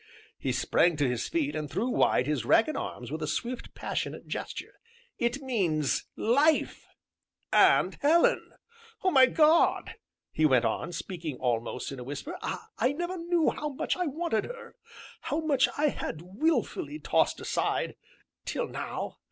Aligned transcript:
He 0.39 0.51
sprang 0.51 0.97
to 0.97 1.07
his 1.07 1.27
feet, 1.27 1.55
and 1.55 1.69
threw 1.69 1.87
wide 1.87 2.25
his 2.25 2.43
ragged 2.43 2.75
arms 2.75 3.11
with 3.11 3.21
a 3.21 3.27
swift, 3.27 3.75
passionate 3.75 4.25
gesture. 4.27 4.79
"It 5.19 5.43
means 5.43 6.07
Life 6.15 6.87
and 7.53 7.95
Helen. 8.01 8.53
My 9.03 9.27
God!" 9.27 9.93
he 10.31 10.43
went 10.43 10.65
on, 10.65 10.91
speaking 10.91 11.37
almost 11.37 11.91
in 11.91 11.99
a 11.99 12.03
whisper, 12.03 12.35
"I 12.41 12.93
never 12.93 13.15
knew 13.15 13.51
how 13.51 13.69
much 13.69 13.95
I 13.95 14.07
wanted 14.07 14.45
her 14.45 14.75
how 15.21 15.39
much 15.39 15.69
I 15.77 15.89
had 15.89 16.23
wilfully 16.23 16.97
tossed 16.97 17.39
aside 17.39 17.95
till 18.43 18.67
now! 18.67 19.19